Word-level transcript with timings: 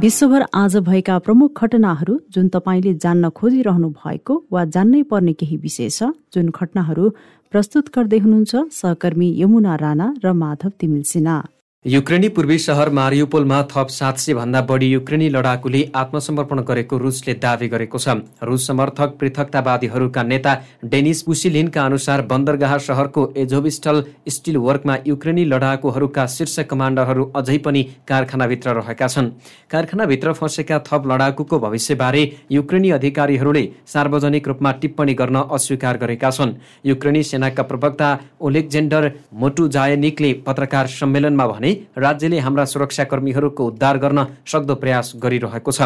विश्वभर 0.00 0.42
आज 0.54 0.76
भएका 0.76 1.18
प्रमुख 1.18 1.62
घटनाहरू 1.62 2.18
जुन 2.30 2.48
तपाईँले 2.48 2.92
जान्न 2.94 3.28
खोजिरहनु 3.32 3.88
भएको 3.96 4.34
वा 4.52 4.64
जान्नै 4.74 5.02
पर्ने 5.10 5.32
केही 5.32 5.56
विषय 5.56 5.88
छ 5.88 6.12
जुन 6.34 6.52
घटनाहरू 6.52 7.08
प्रस्तुत 7.52 7.88
गर्दै 7.96 8.18
हुनुहुन्छ 8.18 8.68
सहकर्मी 8.76 9.28
यमुना 9.40 9.76
राणा 9.80 10.08
र 10.24 10.32
माधव 10.42 10.70
तिमिल 10.80 11.02
सिन्हा। 11.12 11.36
युक्रेनी 11.86 12.28
पूर्वी 12.28 12.56
सहर 12.58 12.88
मारियुपोलमा 12.90 13.60
थप 13.64 13.88
सात 13.90 14.16
सय 14.18 14.34
भन्दा 14.34 14.60
बढी 14.60 14.86
युक्रेनी 14.86 15.28
लडाकुले 15.28 15.82
आत्मसमर्पण 15.96 16.60
गरेको 16.60 16.96
रुसले 16.98 17.34
दावी 17.36 17.68
गरेको 17.68 17.98
छ। 17.98 18.14
रुस 18.42 18.66
समर्थक 18.66 19.14
पृथकतावादीहरूका 19.20 20.22
नेता 20.24 20.54
डेनिस 20.84 21.22
पुसिलिनका 21.22 21.84
अनुसार 21.84 22.22
बन्दरगाह 22.24 22.76
सहरको 22.86 23.26
एजोबिस्टल 23.36 24.02
स्टिल 24.28 24.56
वर्कमा 24.58 24.96
युक्रेनी 25.06 25.44
लडाकुहरूका 25.44 26.24
शीर्ष 26.28 26.58
कमान्डरहरू 26.66 27.30
अझै 27.36 27.58
पनि 27.58 27.82
कारखानाभित्र 28.08 28.74
रहेका 28.80 29.08
छन्। 29.08 29.30
कारखानाभित्र 29.70 30.32
फँसेका 30.32 30.78
थप 30.90 31.06
लडाकुको 31.06 31.58
भविष्यबारे 31.60 32.24
युक्रेनी 32.50 32.90
अधिकारीहरूले 32.98 33.64
सार्वजनिक 33.86 34.48
रूपमा 34.48 34.72
टिप्पणी 34.82 35.14
गर्न 35.14 35.44
अस्वीकार 35.52 36.02
गरेका 36.02 36.30
छन्। 36.32 36.56
युक्रेनी 36.84 37.22
सेनाका 37.22 37.62
प्रवक्ता 37.70 38.10
ओलेक्जेन्डर 38.42 39.10
मोटुजायनिकले 39.36 40.32
पत्रकार 40.46 40.86
सम्मेलनमा 40.98 41.46
भने 41.46 41.74
राज्यले 41.98 42.38
हाम्रा 42.38 42.64
सुरक्षाकर्मीहरूको 42.64 43.66
उद्धार 43.66 43.98
गर्न 43.98 44.26
सक्दो 44.46 44.74
प्रयास 44.74 45.12
गरिरहेको 45.16 45.72
छ। 45.72 45.80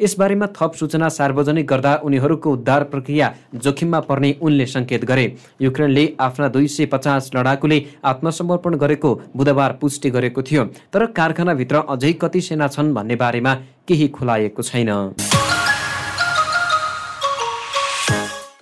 यसबारेमा 0.00 0.46
थप 0.56 0.72
सूचना 0.74 1.08
सार्वजनिक 1.08 1.66
गर्दा 1.66 1.94
उनीहरूको 2.04 2.52
उद्धार 2.52 2.84
प्रक्रिया 2.84 3.32
जोखिममा 3.54 4.00
पर्ने 4.00 4.34
उनले 4.42 4.66
सङ्केत 4.66 5.04
गरे। 5.04 5.26
युक्रेनले 5.60 6.04
आफ्ना 6.20 6.48
दुई 6.48 6.66
सय 6.68 6.86
पचास 6.86 7.30
लडाकुले 7.36 7.78
आत्मसमर्पण 8.04 8.76
गरेको 8.76 9.14
बुधबार 9.36 9.78
पुष्टि 9.80 10.10
गरेको 10.10 10.42
थियो। 10.42 10.64
तर 10.92 11.06
कारखानाभित्र 11.12 11.84
अझै 11.88 12.12
कति 12.22 12.40
सेना 12.40 12.68
छन् 12.68 12.94
भन्ने 12.94 13.16
बारेमा 13.16 13.54
केही 13.88 14.08
खुलाएको 14.08 14.62
छैन। 14.62 14.90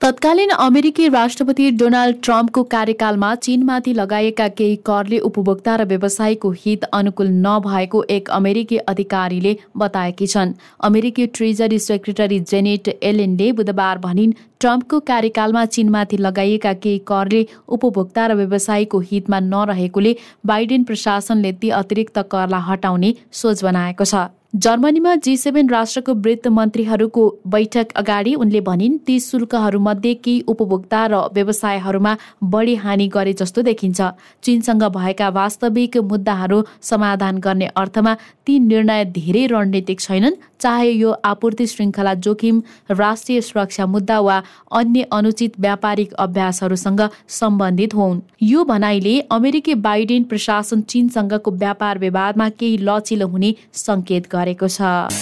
तत्कालीन 0.03 0.51
अमेरिकी 0.51 1.09
राष्ट्रपति 1.09 1.71
डोनाल्ड 1.71 2.17
ट्रम्पको 2.23 2.63
कार्यकालमा 2.71 3.35
चीनमाथि 3.37 3.93
लगाएका 3.95 4.47
केही 4.51 4.77
करले 4.87 5.19
उपभोक्ता 5.21 5.75
र 5.77 5.85
व्यवसायको 5.85 6.51
हित 6.61 6.85
अनुकूल 6.93 7.29
नभएको 7.39 8.03
एक 8.11 8.31
अमेरिकी 8.33 8.77
अधिकारीले 8.91 9.57
बताएकी 9.77 10.27
छन्। 10.27 10.53
अमेरिकी 10.81 11.27
ट्रेजरी 11.29 11.79
सेक्रेटरी 11.79 12.41
जेनेट 12.51 12.89
एलेनले 13.03 13.53
बुधबार 13.53 13.99
भनिन् 13.99 14.33
ट्रम्पको 14.63 14.99
कार्यकालमा 15.03 15.65
चीनमाथि 15.67 16.17
लगाइएका 16.19 16.73
केही 16.83 16.99
करले 17.07 17.41
उपभोक्ता 17.69 18.27
र 18.27 18.35
व्यवसायीको 18.37 18.99
हितमा 19.09 19.41
नरहेकोले 19.47 20.13
बाइडेन 20.47 20.85
प्रशासनले 20.85 21.53
ती 21.59 21.71
अतिरिक्त 21.81 22.23
करलाई 22.31 22.69
हटाउने 22.69 23.13
सोच 23.33 23.65
बनाएको 23.65 24.05
छ। 24.05 24.31
जर्मनीमा 24.55 25.15
जी 25.17 25.37
सेभेन 25.37 25.69
राष्ट्रको 25.71 26.15
वृत्त 26.15 26.47
मन्त्रीहरूको 26.49 27.23
बैठक 27.49 27.93
अगाडि 27.97 28.35
उनले 28.37 28.61
भनिन् 28.61 28.99
ती 29.07 29.19
शुल्कहरूमध्ये 29.21 30.13
केही 30.15 30.43
उपभोक्ता 30.47 31.01
र 31.07 31.21
व्यवसायहरूमा 31.33 32.13
बढी 32.53 32.75
हानि 32.83 33.07
गरे 33.09 33.33
जस्तो 33.33 33.63
देखिन्छ। 33.63 34.01
चीनसँग 34.45 34.85
भएका 34.97 35.29
वास्तविक 35.33 35.97
मुद्दाहरू 36.05 36.63
समाधान 36.83 37.39
गर्ने 37.39 37.69
अर्थमा 37.75 38.15
ती 38.47 38.59
निर्णय 38.61 39.05
धेरै 39.17 39.47
रणनीतिक 39.47 40.01
छैनन्। 40.01 40.37
चाहे 40.61 40.91
यो 40.93 41.11
आपूर्ति 41.25 41.67
श्रृङ्खला 41.67 42.15
जोखिम 42.21 42.63
राष्ट्रिय 42.93 43.41
सुरक्षा 43.41 43.87
मुद्दा 43.87 44.21
वा 44.21 44.37
अन्य 44.73 45.07
अनुचित 45.13 45.61
व्यापारिक 45.61 46.13
अभ्यासहरूसँग 46.13 47.01
सम्बन्धित 47.29 47.95
हुन्। 47.95 48.21
यो 48.43 48.65
भनाइले 48.65 49.19
अमेरिकी 49.31 49.75
बाइडेन 49.75 50.25
प्रशासन 50.25 50.81
चीनसँगको 50.83 51.51
व्यापार 51.51 51.99
विवादमा 51.99 52.49
केही 52.49 52.77
लचिलो 52.83 53.27
हुने 53.27 53.55
सङ्केत 53.73 54.29
गरेको 54.33 54.69
छ। 54.69 55.22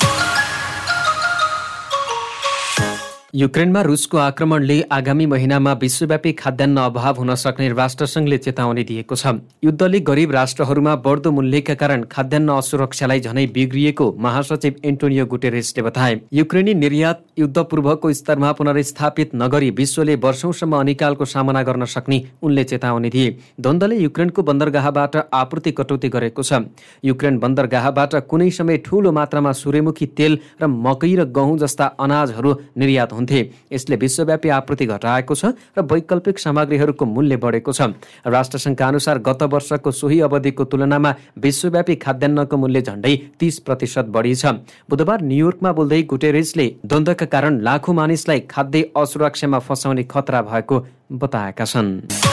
युक्रेनमा 3.35 3.81
रुसको 3.83 4.17
आक्रमणले 4.19 4.81
आगामी 4.91 5.27
महिनामा 5.27 5.73
विश्वव्यापी 5.81 6.33
खाद्यान्न 6.39 6.79
अभाव 6.81 7.19
हुन 7.19 7.35
सक्ने 7.39 7.69
राष्ट्रसङ्घले 7.71 8.39
चेतावनी 8.39 8.83
दिएको 8.85 9.15
छ। 9.15 9.27
युद्धले 9.65 10.01
गरिब 10.01 10.31
राष्ट्रहरूमा 10.33 10.95
बढ्दो 11.05 11.31
मूल्यका 11.31 11.75
कारण 11.79 12.05
खाद्यान्न 12.11 12.51
असुरक्षालाई 12.53 13.21
झनै 13.21 13.47
बिग्रिएको 13.55 14.07
महासचिव 14.19 14.81
एन्टोनियो 14.83 15.27
गुटेरेसले 15.27 15.83
बताए। 15.83 16.21
युक्रेनी 16.33 16.75
निर्यात 16.75 17.23
युद्धपूर्वको 17.39 18.13
स्तरमा 18.13 18.51
पुनर्स्थापित 18.53 19.35
नगरी 19.35 19.71
विश्वले 19.79 20.15
वर्षौंसम्म 20.19 20.81
अनिकालको 20.81 21.25
सामना 21.25 21.63
गर्न 21.63 21.85
सक्ने 21.87 22.19
उनले 22.43 22.65
चेतावनी 22.65 23.11
दिए। 23.11 23.31
द्वन्द्वले 23.61 23.97
युक्रेनको 23.99 24.43
बन्दरगाहबाट 24.43 25.17
आपूर्ति 25.33 25.71
कटौती 25.79 26.09
गरेको 26.09 26.43
छ। 26.43 26.67
युक्रेन 27.05 27.39
बन्दरगाहबाट 27.39 28.27
कुनै 28.27 28.51
समय 28.51 28.83
ठूलो 28.83 29.13
मात्रामा 29.13 29.53
सूर्यमुखी 29.55 30.07
तेल 30.19 30.39
र 30.61 30.67
मकै 30.67 31.15
र 31.15 31.31
गहुँ 31.31 31.59
जस्ता 31.59 31.95
अनाजहरू 32.01 32.55
निर्यात 32.75 33.19
हुन्थे 33.21 33.41
यसले 33.73 33.97
विश्वव्यापी 33.97 34.49
आपूर्ति 34.49 34.87
घटाएको 34.89 35.35
छ 35.35 35.53
र 35.77 35.85
वैकल्पिक 35.85 36.39
सामग्रीहरूको 36.39 37.05
मूल्य 37.07 37.37
बढेको 37.37 37.73
छ। 37.73 37.93
राष्ट्रसङ्घका 38.27 38.89
अनुसार 38.89 39.19
गत 39.21 39.43
वर्षको 39.53 39.91
सोही 39.93 40.21
अवधिको 40.27 40.65
तुलनामा 40.65 41.15
विश्वव्यापी 41.39 41.95
खाद्यान्नको 42.01 42.57
मूल्य 42.57 42.81
झण्डै 42.83 43.15
तीस 43.41 43.59
प्रतिशत 43.69 44.07
बढी 44.09 44.35
छ। 44.35 44.57
बुधबार 44.89 45.23
न्युयोर्कमा 45.23 45.73
बोल्दै 45.73 46.03
गुटेरेसले 46.11 46.67
द्वन्द्वका 46.87 47.27
कारण 47.29 47.61
लाखौँ 47.61 47.95
मानिसलाई 47.95 48.41
खाद्य 48.51 48.91
असुरक्षामा 48.97 49.59
फसाउने 49.61 50.05
खतरा 50.09 50.43
भएको 50.43 50.87
बताएका 51.13 51.65
छन्। 51.65 52.30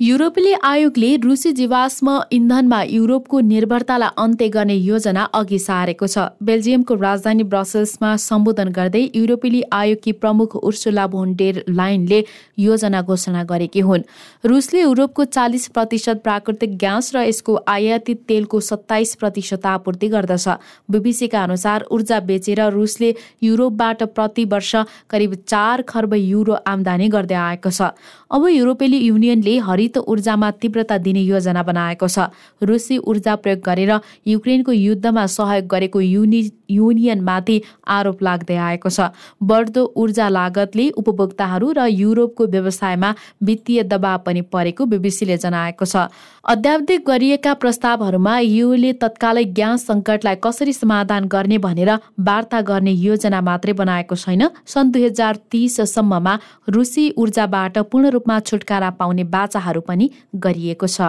युरोपेली 0.00 0.52
आयोगले 0.64 1.16
रुसी 1.22 1.50
जीवाश्म 1.52 2.12
इन्धनमा 2.32 2.80
युरोपको 2.82 3.40
निर्भरतालाई 3.40 4.08
अन्त्य 4.18 4.48
गर्ने 4.48 4.74
योजना 4.74 5.22
अघि 5.30 5.58
सारेको 5.58 6.06
छ। 6.06 6.18
बेल्जियमको 6.42 6.94
राजधानी 6.96 7.42
ब्रसल्समा 7.44 8.14
सम्बोधन 8.18 8.68
गर्दै 8.72 9.02
युरोपेली 9.14 9.62
आयोगकी 9.70 10.12
प्रमुख 10.12 10.56
उर्सुला 10.58 11.06
भोन्डेर 11.06 11.62
लाइनले 11.70 12.24
योजना 12.58 13.02
घोषणा 13.02 13.42
गरेकी 13.44 13.80
हुन्। 13.80 14.02
रुसले 14.44 14.80
युरोपको 14.80 15.24
चालिस 15.26 15.66
प्रतिशत 15.68 16.22
प्राकृतिक 16.24 16.76
ग्यास 16.78 17.12
र 17.14 17.22
यसको 17.28 17.54
आयातित 17.68 18.24
तेलको 18.26 18.60
सत्ताइस 18.62 19.14
प्रतिशत 19.20 19.66
आपूर्ति 19.66 20.08
गर्दछ। 20.08 20.48
बिबिसीका 20.88 21.42
अनुसार 21.42 21.86
ऊर्जा 21.92 22.20
बेचेर 22.32 22.64
रुसले 22.72 23.14
युरोपबाट 23.42 24.02
प्रति 24.16 24.44
वर्ष 24.48 24.74
करिब 25.10 25.34
चार 25.46 25.82
खर्ब 25.84 26.14
युरो 26.16 26.58
आमदानी 26.66 27.08
गर्दै 27.08 27.38
आएको 27.44 27.70
छ। 27.70 27.92
अब 28.32 28.48
युरोपेली 28.48 28.98
युनियनले 28.98 29.58
हरित 29.60 29.91
हरित 29.92 30.08
ऊर्जामा 30.08 30.50
तीव्रता 30.52 30.98
दिने 30.98 31.20
योजना 31.22 31.62
बनाएको 31.62 32.08
छ। 32.08 32.32
रुसी 32.62 32.98
ऊर्जा 32.98 33.34
प्रयोग 33.36 33.60
गरेर 33.60 33.92
युक्रेनको 34.26 34.72
युद्धमा 34.72 35.26
सहयोग 35.28 35.66
गरेको 35.66 36.00
युनि 36.00 36.40
युनियनमाथि 36.70 37.60
आरोप 37.86 38.22
लाग्दै 38.22 38.56
आएको 38.56 38.88
छ। 38.88 39.12
बढ्दो 39.42 39.82
ऊर्जा 39.96 40.28
लागतले 40.28 40.88
उपभोक्ताहरू 40.96 41.72
र 41.72 41.86
युरोपको 41.86 42.46
व्यवसायमा 42.46 43.14
वित्तीय 43.42 43.82
दबाव 43.84 44.18
पनि 44.26 44.40
परेको 44.48 44.84
बिबिसीले 44.86 45.36
जनाएको 45.36 45.84
छ। 45.84 46.08
अध्यावधिक 46.44 47.00
गरिएका 47.06 47.52
प्रस्तावहरूमा 47.54 48.38
युले 48.40 48.92
तत्कालै 48.94 49.44
ग्यास 49.52 49.86
सङ्कटलाई 49.86 50.36
कसरी 50.42 50.72
समाधान 50.72 51.28
गर्ने 51.28 51.58
भनेर 51.58 51.90
वार्ता 52.20 52.60
गर्ने 52.62 52.92
योजना 52.92 53.40
मात्रै 53.42 53.72
बनाएको 53.74 54.16
छैन। 54.16 54.42
सन् 54.66 54.90
दुई 54.92 55.04
हजार 55.04 55.36
तिससम्ममा 55.52 56.34
रुसी 56.68 57.04
ऊर्जाबाट 57.18 57.78
पूर्ण 57.90 58.10
रूपमा 58.10 58.38
छुटकारा 58.42 58.90
पाउने 58.98 59.24
बाचाहरू 59.26 59.71
पनि 59.80 60.10
गरिएको 60.34 60.86
छ। 60.86 61.00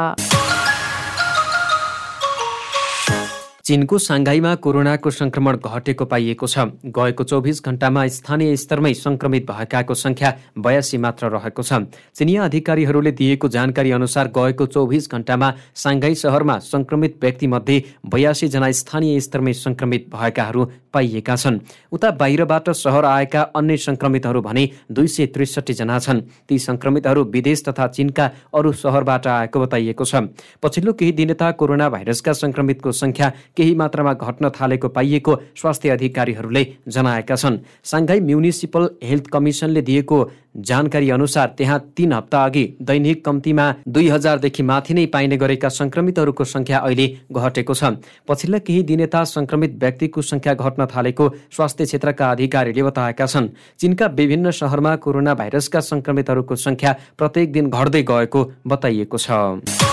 चीनको 3.65 3.98
साङ्घाईमा 3.98 4.54
कोरोनाको 4.60 5.10
संक्रमण 5.10 5.57
घटेको 5.57 6.06
पाइएको 6.06 6.48
छ। 6.48 6.60
गएको 6.83 7.24
चौबिस 7.24 7.63
घण्टामा 7.63 8.01
स्थानीय 8.10 8.56
स्तरमै 8.60 8.94
संक्रमित 8.94 9.45
भएकाको 9.48 9.94
संख्या 9.95 10.31
बयासी 10.60 10.98
मात्र 11.00 11.30
रहेको 11.31 11.63
छ। 11.63 11.88
चिनिया 12.12 12.44
अधिकारीहरूले 12.44 13.12
दिएको 13.13 13.48
जानकारी 13.48 13.92
अनुसार 13.95 14.27
गएको 14.36 14.65
चौबिस 14.68 15.07
घण्टामा 15.10 15.54
साङ्घाई 15.75 16.15
सहरमा 16.15 16.57
संक्रमित 16.60 17.15
व्यक्तिमध्ये 17.21 17.83
बयासी 18.04 18.48
जना 18.50 18.71
स्थानीय 18.74 19.19
स्तरमै 19.21 19.54
संक्रमित 19.56 20.10
भएकाहरू 20.12 20.65
पाइएका 20.94 21.36
छन्। 21.36 21.60
उता 21.92 22.12
बाहिरबाट 22.19 22.69
सहर 22.69 23.06
आएका 23.06 23.42
अन्य 23.56 23.77
संक्रमितहरू 23.80 24.42
भने 24.42 24.69
दुई 24.92 25.07
सय 25.07 25.25
त्रिसठी 25.31 25.74
जना 25.74 26.00
छन्। 26.00 26.21
ती 26.50 26.60
संक्रमितहरू 26.60 27.24
विदेश 27.31 27.63
तथा 27.63 27.88
चीनका 27.88 28.30
अरू 28.54 28.71
सहरबाट 28.75 29.27
आएको 29.27 29.60
बताइएको 29.60 30.06
छ। 30.06 30.27
पछिल्लो 30.62 30.94
केही 30.94 31.12
दिनता 31.13 31.51
कोरोना 31.56 31.89
भाइरसका 31.89 32.33
संक्रमितको 32.36 32.92
संख्या 32.92 33.31
केही 33.57 33.73
मात्रामा 33.75 34.13
घट्न 34.15 34.50
थालेको 34.51 34.88
पाइएको 34.89 35.35
स्वास्थ्य 35.55 35.89
अधिकारीहरूले 35.89 36.63
जनाएका 36.88 37.35
छन्। 37.35 37.57
साङ्घाई 37.83 38.19
म्युनिसिपल 38.21 38.89
हेल्थ 39.03 39.27
कमिसनले 39.33 39.81
दिएको 39.81 40.17
जानकारी 40.57 41.09
अनुसार 41.09 41.47
त्यहाँ 41.57 41.79
तीन 41.97 42.13
हप्ता 42.13 42.44
अघि 42.45 42.63
दैनिक 42.81 43.23
कम्तीमा 43.25 43.65
दुई 43.88 44.07
हजारदेखि 44.09 44.63
माथि 44.63 44.94
नै 44.94 45.05
पाइने 45.05 45.38
गरेका 45.38 45.69
संक्रमितहरूको 45.69 46.44
संख्या 46.45 46.77
अहिले 46.79 47.07
घटेको 47.31 47.73
छ। 47.73 47.83
पछिल्ला 48.27 48.57
केही 48.59 48.83
दिनेता 48.83 49.23
संक्रमित 49.25 49.77
व्यक्तिको 49.81 50.21
संख्या 50.21 50.53
घट्न 50.53 50.85
थालेको 50.85 51.29
स्वास्थ्य 51.51 51.85
क्षेत्रका 51.85 52.31
अधिकारीले 52.31 52.83
बताएका 52.83 53.25
छन्। 53.25 53.50
चीनका 53.79 54.05
विभिन्न 54.13 54.51
सहरमा 54.51 54.95
कोरोना 54.97 55.33
भाइरसका 55.33 55.79
संक्रमितहरूको 55.81 56.55
संख्या 56.55 56.95
प्रत्येक 57.17 57.51
दिन 57.53 57.69
घट्दै 57.69 58.03
गएको 58.03 58.51
बताइएको 58.67 59.17
छ। 59.17 59.92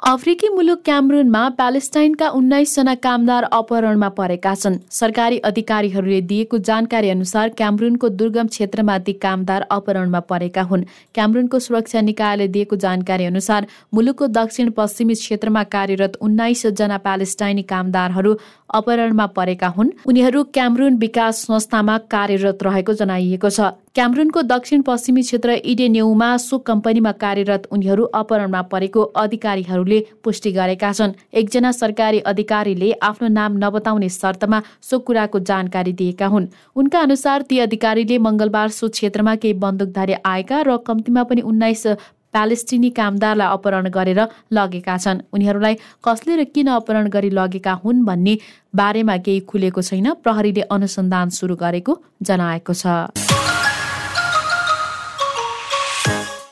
अफ्रिकी 0.00 0.48
मुलुक 0.48 0.80
क्यामरुनमा 0.84 1.40
प्यालेस्टाइनका 1.56 2.28
उन्नाइसजना 2.28 2.94
कामदार 2.96 3.44
अपहरणमा 3.52 4.08
परेका 4.08 4.54
छन्। 4.54 4.78
सरकारी 4.90 5.38
अधिकारीहरूले 5.44 6.20
दिएको 6.20 6.58
जानकारी 6.58 7.08
अनुसार 7.10 7.48
क्यामरुनको 7.50 8.08
दुर्गम 8.10 8.46
क्षेत्रमा 8.46 8.96
ती 8.98 9.12
कामदार 9.20 9.66
अपहरणमा 9.70 10.20
परेका 10.24 10.62
हुन्। 10.62 10.84
क्यामरुनको 11.14 11.58
सुरक्षा 11.58 12.00
निकायले 12.00 12.46
दिएको 12.48 12.76
जानकारी 12.76 13.24
अनुसार 13.24 13.66
मुलुकको 13.94 14.26
दक्षिण 14.38 14.70
पश्चिमी 14.70 15.14
क्षेत्रमा 15.14 15.62
कार्यरत 15.68 16.16
उन्नाइसजना 16.20 16.98
प्यालेस्टाइनी 16.98 17.62
कामदारहरू 17.68 18.32
अपहरणमा 18.74 19.26
परेका 19.36 19.68
हुन्। 19.68 19.90
उनीहरू 20.06 20.42
क्यामरुन 20.54 20.96
विकास 20.96 21.44
संस्थामा 21.46 21.96
कार्यरत 22.10 22.62
रहेको 22.62 22.92
जनाइएको 22.94 23.50
छ। 23.50 23.60
क्यामरुनको 23.94 24.42
दक्षिण 24.42 24.82
पश्चिमी 24.82 25.22
क्षेत्र 25.22 25.50
इडेन्युमा 25.64 26.36
सो 26.36 26.58
कम्पनीमा 26.60 27.12
कार्यरत 27.12 27.66
उनीहरू 27.72 28.04
अपहरणमा 28.14 28.62
परेको 28.62 29.02
अधिकारीहरूले 29.18 29.98
पुष्टि 30.24 30.52
गरेका 30.52 30.92
छन्। 30.92 31.12
एकजना 31.34 31.72
सरकारी 31.72 32.18
अधिकारीले 32.30 32.92
आफ्नो 33.02 33.28
नाम 33.28 33.58
नबताउने 33.58 34.08
शर्तमा 34.08 34.62
सो 34.80 34.98
कुराको 35.00 35.38
जानकारी 35.40 35.92
दिएका 35.92 36.26
हुन्। 36.26 36.46
उनका 36.76 37.00
अनुसार 37.00 37.42
ती 37.42 37.58
अधिकारीले 37.58 38.18
मङ्गलबार 38.18 38.68
सो 38.70 38.88
क्षेत्रमा 38.88 39.34
केही 39.34 39.54
बन्दुकधारी 39.58 40.14
आएका 40.24 40.62
र 40.62 40.76
कम्तीमा 40.86 41.22
पनि 41.24 41.40
उन्नाइस 41.42 41.86
प्यालेस्टिनी 42.34 42.90
कामदारलाई 42.90 43.48
अपहरण 43.48 43.88
गरेर 43.90 44.20
लगेका 44.52 44.96
छन्। 44.96 45.22
उनीहरूलाई 45.32 45.74
कसले 46.04 46.36
र 46.36 46.44
किन 46.54 46.68
अपहरण 46.76 47.08
गरी 47.08 47.30
लगेका 47.30 47.72
हुन् 47.82 48.04
भन्ने 48.04 48.34
बारेमा 48.74 49.16
केही 49.24 49.40
खुलेको 49.50 49.82
छैन। 49.82 50.06
प्रहरीले 50.22 50.62
अनुसन्धान 50.70 51.28
सुरु 51.30 51.54
गरेको 51.56 51.92
जनाएको 52.22 52.74
छ। 52.74 53.29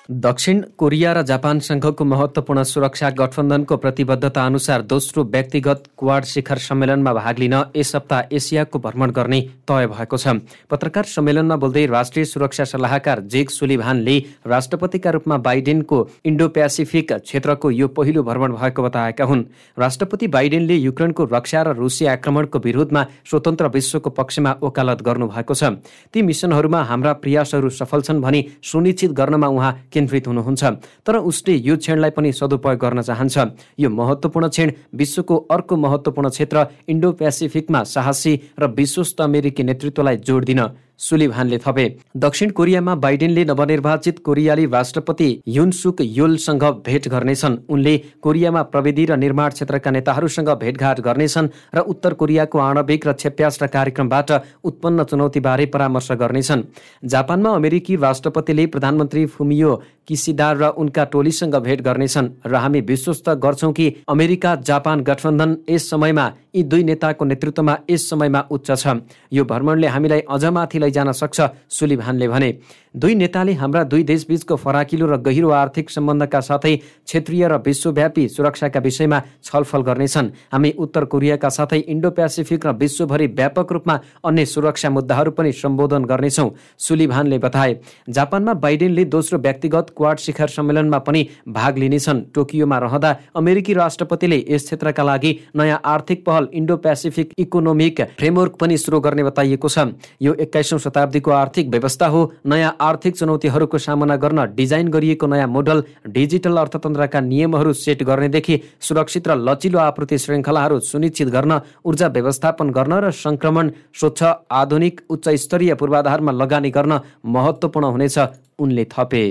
दक्षिण 0.09 0.61
कोरिया 0.79 1.13
र 1.13 1.23
जापानसँगको 1.23 2.05
महत्त्वपूर्ण 2.05 2.63
सुरक्षा 2.65 3.09
गठबन्धनको 3.13 3.77
प्रतिबद्धता 3.77 4.45
अनुसार 4.47 4.83
दोस्रो 4.83 5.25
व्यक्तिगत 5.25 5.83
क्वाड 5.99 6.25
शिखर 6.25 6.59
सम्मेलनमा 6.59 7.13
भाग 7.13 7.39
लिन 7.39 7.55
यस 7.77 7.91
सप्ताह 7.93 8.33
एसियाको 8.33 8.79
भ्रमण 8.79 9.11
गर्ने 9.13 9.41
तय 9.69 9.87
भएको 9.87 10.17
छ। 10.17 10.41
पत्रकार 10.71 11.05
सम्मेलनमा 11.05 11.57
बोल्दै 11.57 11.85
राष्ट्रिय 11.87 12.25
सुरक्षा 12.25 12.65
सल्लाहकार 12.65 13.21
जेक 13.29 13.51
सुलिभानले 13.51 14.17
राष्ट्रपतिका 14.47 15.11
रूपमा 15.11 15.37
बाइडेनको 15.45 15.99
इन्डो 16.25 16.49
पेसिफिक 16.57 17.13
क्षेत्रको 17.13 17.71
यो 17.71 17.89
पहिलो 17.91 18.23
भ्रमण 18.23 18.53
भएको 18.55 18.83
बताएका 18.83 19.25
हुन्। 19.25 19.45
राष्ट्रपति 19.77 20.27
बाइडेनले 20.29 20.77
युक्रेनको 20.77 21.25
रक्षा 21.35 21.63
र 21.63 21.77
रुसी 21.77 22.07
आक्रमणको 22.07 22.59
विरोधमा 22.65 23.05
स्वतन्त्र 23.29 23.69
विश्वको 23.69 24.11
पक्षमा 24.17 24.57
वकालत 24.65 25.03
गर्नुभएको 25.05 25.55
छ। 25.55 25.77
ती 26.09 26.23
मिसनहरूमा 26.23 26.83
हाम्रा 26.85 27.13
प्रयासहरू 27.21 27.69
सफल 27.77 28.09
छन् 28.09 28.23
भनी 28.23 28.45
सुनिश्चित 28.65 29.13
गर्नमा 29.13 29.49
उहाँ 29.49 29.77
केन्द्रित 29.99 30.27
हुनुहुन्छ। 30.31 30.63
तर 31.03 31.17
उसले 31.19 31.55
यो 31.59 31.77
क्षणलाई 31.77 32.11
पनि 32.15 32.31
सदुपयोग 32.33 32.79
गर्न 32.79 33.03
चाहन्छ। 33.03 33.37
यो 33.83 33.89
महत्त्वपूर्ण 33.91 34.47
क्षण 34.49 34.69
विश्वको 34.95 35.37
अर्को 35.51 35.75
महत्त्वपूर्ण 35.77 36.29
क्षेत्र 36.31 36.67
इन्डो 36.89 37.13
पेसिफिकमा 37.19 37.83
साहसी 37.85 38.33
र 38.55 38.67
विश्वस्त 38.71 39.21
अमेरिकी 39.21 39.63
नेतृत्वलाई 39.67 40.17
जोड 40.23 40.45
दिन। 40.45 40.61
सुलिभानले 40.99 41.59
थपे। 41.59 41.87
दक्षिण 42.17 42.51
कोरियामा 42.51 42.95
बाइडेनले 42.95 43.45
नवनिर्वाचित 43.45 44.19
कोरियाली 44.19 44.65
राष्ट्रपति 44.67 45.29
युनसुक 45.49 46.01
योलसँग 46.01 46.65
भेट 46.87 47.09
गर्नेछन्। 47.09 47.57
उनले 47.69 47.97
कोरियामा 48.23 48.63
प्रविधि 48.65 49.05
र 49.05 49.17
निर्माण 49.17 49.51
क्षेत्रका 49.51 49.91
नेताहरूसँग 49.91 50.49
भेटघाट 50.61 51.01
गर्नेछन् 51.01 51.49
र 51.75 51.81
उत्तर 51.89 52.15
कोरियाको 52.15 52.59
आणविक 52.59 53.07
र 53.07 53.13
क्षेप्यास्त्र 53.13 53.67
कार्यक्रमबाट 53.69 54.33
उत्पन्न 54.65 55.05
चुनौतीबारे 55.05 55.67
परामर्श 55.67 56.11
गर्नेछन्। 56.15 56.63
जापानमा 57.05 57.55
अमेरिकी 57.55 57.97
राष्ट्रपतिले 57.99 58.67
प्रधानमन्त्री 58.67 59.27
फुमियो 59.29 59.81
किसिदार 60.09 60.57
र 60.57 60.69
उनका 60.81 61.05
टोलीसँग 61.05 61.55
भेट 61.57 61.81
गर्नेछन् 61.81 62.29
र 62.47 62.55
हामी 62.57 62.81
विश्वस्त 62.81 63.29
गर्छौँ 63.45 63.73
कि 63.73 63.87
अमेरिका 64.09 64.55
जापान 64.65 65.01
गठबन्धन 65.05 65.57
यस 65.69 65.91
समयमा 65.91 66.27
यी 66.57 66.63
दुई 66.65 66.83
नेताको 66.83 67.25
नेतृत्वमा 67.25 67.77
यस 67.91 68.09
समयमा 68.11 68.41
उच्च 68.51 68.71
छ। 68.73 68.87
यो 69.33 69.45
भ्रमणले 69.45 69.87
हामीलाई 69.87 70.21
अझ 70.31 70.45
माथि 70.47 70.79
लैजान 70.79 71.13
सक्छ 71.13 71.41
सुलिभानले 71.71 72.29
भने। 72.29 72.51
दुई 72.95 73.15
नेताले 73.15 73.53
हाम्रा 73.55 73.83
दुई 73.85 74.03
देशबीचको 74.05 74.57
फराकिलो 74.57 75.07
र 75.07 75.17
गहिरो 75.19 75.51
आर्थिक 75.53 75.91
सम्बन्धका 75.91 76.41
साथै 76.41 76.75
क्षेत्रीय 76.77 77.49
र 77.49 77.57
विश्वव्यापी 77.61 78.29
सुरक्षाका 78.29 78.81
विषयमा 78.81 79.21
छलफल 79.45 79.83
गर्नेछन्। 79.83 80.31
हामी 80.53 80.71
उत्तर 80.79 81.05
कोरियाका 81.05 81.49
साथै 81.49 81.79
इन्डो 81.79 82.11
पेसिफिक 82.11 82.67
र 82.67 82.73
विश्वभरि 82.75 83.27
व्यापक 83.29 83.73
रूपमा 83.73 83.99
अन्य 84.25 84.45
सुरक्षा 84.47 84.91
मुद्दाहरू 84.91 85.31
पनि 85.31 85.53
सम्बोधन 85.55 86.05
गर्नेछौँ 86.05 86.51
सुलिभानले 86.79 87.39
बताए। 87.39 87.77
जापानमा 88.09 88.53
बाइडेनले 88.57 89.05
दोस्रो 89.07 89.39
व्यक्तिगत 89.39 89.93
क्वाड 89.97 90.19
शिखर 90.19 90.49
सम्मेलनमा 90.49 90.99
पनि 91.01 91.27
भाग 91.49 91.79
लिनेछन्। 91.79 92.23
टोकियोमा 92.35 92.79
रहँदा 92.79 93.17
अमेरिकी 93.37 93.73
राष्ट्रपतिले 93.75 94.45
यस 94.49 94.65
क्षेत्रका 94.65 95.03
लागि 95.03 95.33
नयाँ 95.57 95.81
आर्थिक 95.85 96.25
पहल 96.27 96.49
इन्डो 96.53 96.77
पेसिफिक 96.79 97.33
इकोनोमिक 97.39 98.01
फ्रेमवर्क 98.19 98.57
पनि 98.61 98.77
सुरु 98.79 99.01
गर्ने 99.01 99.23
बताइएको 99.25 99.69
छ। 99.69 99.87
यो 100.23 100.35
एक्काइसौँ 100.37 100.79
शताब्दीको 100.79 101.31
आर्थिक 101.33 101.69
व्यवस्था 101.69 102.07
हो। 102.07 102.21
नयाँ 102.47 102.77
आर्थिक 102.81 103.17
चुनौतीहरूको 103.17 103.79
सामना 103.79 104.17
गर्न 104.17 104.45
डिजाइन 104.55 104.89
गरिएको 104.89 105.27
नयाँ 105.27 105.47
मोडल 105.49 105.83
डिजिटल 106.09 106.57
अर्थतन्त्रका 106.57 107.21
नियमहरू 107.23 107.73
सेट 107.75 108.03
गर्नेदेखि 108.03 108.61
सुरक्षित 108.81 109.29
र 109.29 109.37
लचिलो 109.39 109.79
आपूर्ति 109.81 110.19
श्रृङ्खलाहरू 110.19 110.81
सुनिश्चित 110.83 111.29
गर्न 111.29 111.61
ऊर्जा 111.85 112.09
व्यवस्थापन 112.09 112.71
गर्न 112.71 112.93
र 113.05 113.11
सङ्क्रमण 113.17 113.71
स्वच्छ 114.01 114.23
आधुनिक 114.53 115.01
उच्च 115.11 115.29
स्तरीय 115.45 115.75
पूर्वाधारमा 115.75 116.33
लगानी 116.33 116.71
गर्न 116.71 117.01
महत्त्वपूर्ण 117.27 117.87
हुनेछ 117.87 118.19
उनले 118.59 118.85
थपे। 118.93 119.25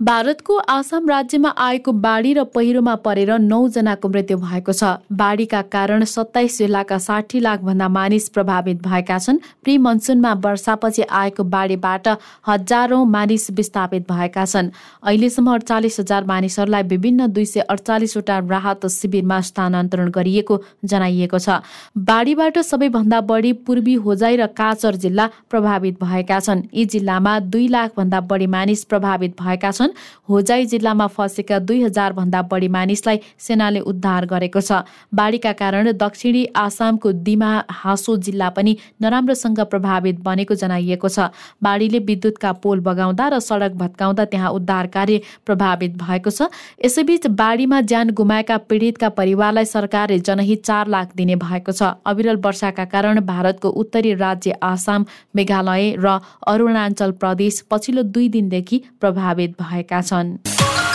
भारतको 0.00 0.56
आसाम 0.68 1.08
राज्यमा 1.08 1.48
आएको 1.56 1.92
बाढी 1.94 2.32
र 2.34 2.42
पहिरोमा 2.46 2.94
परेर 3.00 3.30
नौजनाको 3.40 4.08
मृत्यु 4.08 4.36
भएको 4.38 4.72
छ। 4.72 4.84
बाढीका 5.10 5.60
कारण 5.72 6.04
सत्ताइस 6.04 6.58
जिल्लाका 6.58 6.98
साठी 6.98 7.40
लाखभन्दा 7.40 7.88
मानिस 7.88 8.28
प्रभावित 8.28 8.82
भएका 8.82 9.18
छन्। 9.18 9.38
प्री 9.64 9.76
मनसुनमा 9.78 10.32
वर्षापछि 10.36 11.02
आएको 11.02 11.44
बाढीबाट 11.46 12.08
हजारौं 12.46 13.04
मानिस 13.06 13.50
विस्थापित 13.50 14.04
भएका 14.12 14.44
छन्। 14.44 14.70
अहिलेसम्म 15.02 15.54
अडचालिस 15.54 15.98
हजार 16.00 16.24
मानिसहरूलाई 16.24 16.82
विभिन्न 16.84 17.26
दुई 17.32 17.44
सय 17.46 17.60
अडचालिसवटा 17.66 18.38
राहत 18.46 18.86
शिविरमा 18.92 19.40
स्थानान्तरण 19.48 20.10
गरिएको 20.10 20.60
जनाइएको 20.84 21.38
छ। 21.38 21.64
बाढीबाट 21.96 22.58
सबैभन्दा 22.60 23.20
बढी 23.24 23.52
पूर्वी 23.64 23.94
होजाई 24.04 24.36
र 24.36 24.46
काचर 24.52 25.00
जिल्ला 25.00 25.26
प्रभावित 25.50 26.04
भएका 26.04 26.40
छन्। 26.40 26.62
यी 26.74 26.84
जिल्लामा 26.84 27.38
दुई 27.48 27.66
लाखभन्दा 27.68 28.20
बढी 28.28 28.46
मानिस 28.52 28.84
प्रभावित 28.84 29.40
भएका 29.40 29.70
छन्। 29.72 29.85
होजाई 30.28 30.64
जिल्लामा 30.66 31.06
फँसेका 31.08 31.58
दुई 31.60 31.82
हजार 31.82 32.12
भन्दा 32.12 32.42
बढी 32.44 32.68
मानिसलाई 32.68 33.20
सेनाले 33.38 33.80
उद्धार 33.82 34.26
गरेको 34.26 34.60
छ। 34.60 34.84
बाढीका 35.14 35.52
कारण 35.52 35.92
दक्षिणी 35.94 36.44
आसामको 36.56 37.12
दिमा 37.22 37.50
हासो 37.70 38.16
जिल्ला 38.18 38.48
पनि 38.50 38.76
नराम्रोसँग 39.02 39.60
प्रभावित 39.66 40.20
बनेको 40.20 40.54
जनाइएको 40.56 41.08
छ। 41.08 41.30
बाढीले 41.62 41.98
विद्युतका 42.00 42.52
पोल 42.58 42.80
बगाउँदा 42.80 43.28
र 43.28 43.38
सडक 43.40 43.72
भत्काउँदा 43.76 44.24
त्यहाँ 44.26 44.50
उद्धार 44.52 44.86
कार्य 44.88 45.20
प्रभावित 45.46 45.96
भएको 45.96 46.30
छ। 46.30 46.48
यसैबीच 46.84 47.26
बाढीमा 47.36 47.80
ज्यान 47.82 48.10
गुमाएका 48.12 48.56
पीडितका 48.66 49.08
परिवारलाई 49.12 49.64
सरकारले 49.66 50.18
जनहित 50.20 50.64
चार 50.64 50.88
लाख 50.88 51.12
दिने 51.16 51.36
भएको 51.36 51.72
छ। 51.72 51.82
अविरल 52.06 52.36
वर्षाका 52.38 52.84
कारण 52.86 53.20
भारतको 53.26 53.68
उत्तरी 53.70 54.14
राज्य 54.16 54.56
आसाम 54.62 55.04
मेघालय 55.36 55.94
र 55.98 56.18
अरुणाञ्चल 56.46 57.10
प्रदेश 57.12 57.60
पछिल्लो 57.70 58.02
दुई 58.04 58.28
दिनदेखि 58.28 58.82
प्रभावित 59.00 59.54
भए 59.76 59.82
भएका 59.82 60.00
छन् 60.02 60.85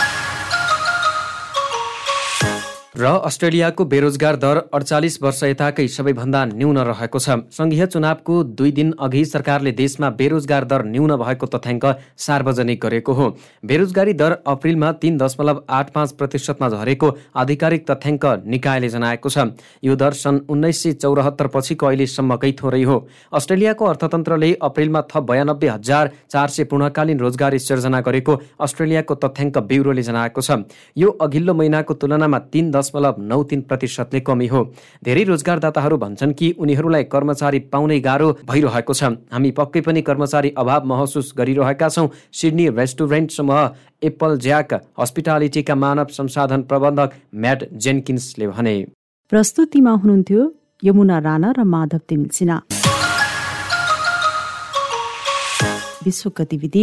र 2.94 3.08
अस्ट्रेलियाको 3.24 3.84
बेरोजगार 3.84 4.36
दर 4.36 4.58
अडचालिस 4.68 5.16
वर्ष 5.22 5.42
यताकै 5.44 5.86
सबैभन्दा 5.88 6.40
न्यून 6.46 6.78
रहेको 6.78 7.18
छ। 7.18 7.36
संघीय 7.48 7.86
चुनावको 7.88 8.34
दुई 8.52 8.70
दिन 8.70 8.90
अघि 9.00 9.24
सरकारले 9.24 9.72
देशमा 9.72 10.10
बेरोजगार 10.12 10.64
दर 10.68 10.84
न्यून 10.86 11.16
भएको 11.16 11.46
तथ्याङ्क 11.48 11.84
सार्वजनिक 12.20 12.80
गरेको 12.82 13.12
हो। 13.12 13.28
बेरोजगारी 13.64 14.12
दर 14.12 14.32
अप्रिलमा 14.44 14.90
तीन 15.00 15.16
दशमलव 15.16 15.62
आठ 15.70 15.90
पाँच 15.90 16.12
प्रतिशतमा 16.12 16.68
झरेको 16.68 17.08
आधिकारिक 17.34 17.88
तथ्याङ्क 17.90 18.24
निकायले 18.44 18.88
जनाएको 18.90 19.28
छ। 19.30 19.56
यो 19.80 19.96
दर 19.96 20.12
सन् 20.12 20.44
उन्नाइस 20.52 20.82
सय 20.82 20.92
चौरात्तर 21.00 21.46
पछिको 21.48 21.86
अहिलेसम्मकै 21.86 22.52
थोरै 22.60 22.82
हो। 22.84 22.96
अस्ट्रेलियाको 23.32 23.84
अर्थतन्त्रले 23.86 24.52
अप्रिलमा 24.60 25.00
थप 25.08 25.24
बयानब्बे 25.32 25.68
हजार 25.70 26.12
चार 26.28 26.48
सय 26.50 26.68
पूर्णकालीन 26.68 27.24
रोजगारी 27.24 27.58
सिर्जना 27.58 28.00
गरेको 28.04 28.36
अस्ट्रेलियाको 28.60 29.14
तथ्याङ्क 29.16 29.58
ब्युरोले 29.64 30.02
जनाएको 30.02 30.40
छ। 30.44 30.68
यो 30.92 31.08
अघिल्लो 31.08 31.54
महिनाको 31.54 31.94
तुलनामा 31.96 32.38
तीन 32.52 32.70
दशमलव 32.82 33.14
नौ 33.22 33.42
तिन 33.46 33.60
प्रतिशतले 33.70 34.20
कमी 34.20 34.46
हो। 34.46 34.60
धेरै 35.04 35.22
रोजगारदाताहरू 35.24 35.96
भन्छन् 35.96 36.32
कि 36.34 36.50
उनीहरूलाई 36.58 37.04
कर्मचारी 37.06 37.58
पाउनै 37.72 37.98
गाह्रो 38.00 38.28
भइरहेको 38.50 38.92
छ। 38.92 39.02
हामी 39.32 39.50
पक्कै 39.54 39.80
पनि 39.86 40.02
कर्मचारी 40.02 40.50
अभाव 40.58 40.86
महसुस 40.90 41.32
गरिरहेका 41.38 41.88
छौँ 41.88 42.08
सिडनी 42.32 42.68
रेस्टुरेन्ट 42.74 43.30
समूह 43.30 43.60
एप्पल 44.02 44.38
ज्याक 44.38 44.74
हस्पिटालिटीका 45.00 45.74
मानव 45.74 46.06
संसाधन 46.10 46.62
प्रबन्धक 46.66 47.10
म्याट 47.34 47.60
जेनकिन्सले 47.78 48.46
भने। 48.48 48.76
प्रस्तुतिमा 49.32 49.92
हुनुहुन्थ्यो 50.02 50.40
यमुना 50.84 51.18
राणा 51.20 51.50
र 51.56 51.64
माधव 51.64 52.00
तिमिल 52.08 52.58
विश्व 56.04 56.30
गतिविधि 56.38 56.82